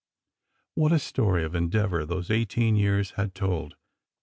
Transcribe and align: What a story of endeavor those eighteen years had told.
What 0.73 0.91
a 0.93 0.97
story 0.97 1.43
of 1.43 1.53
endeavor 1.53 2.07
those 2.07 2.31
eighteen 2.31 2.75
years 2.75 3.11
had 3.17 3.35
told. 3.35 3.75